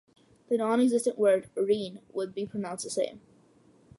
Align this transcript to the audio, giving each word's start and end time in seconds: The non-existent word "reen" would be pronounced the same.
The 0.49 0.57
non-existent 0.57 1.19
word 1.19 1.47
"reen" 1.55 2.01
would 2.11 2.33
be 2.33 2.47
pronounced 2.47 2.85
the 2.85 2.89
same. 2.89 3.21